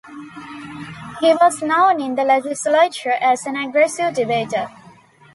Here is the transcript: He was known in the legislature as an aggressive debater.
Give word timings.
He 1.19 1.31
was 1.35 1.61
known 1.61 2.01
in 2.01 2.15
the 2.15 2.23
legislature 2.23 3.11
as 3.11 3.45
an 3.45 3.55
aggressive 3.55 4.15
debater. 4.15 4.67